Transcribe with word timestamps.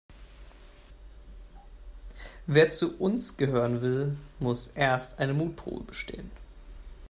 Wer 2.47 2.69
zu 2.69 2.97
uns 2.97 3.37
gehören 3.37 3.83
will, 3.83 4.17
muss 4.39 4.65
erst 4.73 5.19
eine 5.19 5.35
Mutprobe 5.35 5.83
bestehen. 5.83 6.31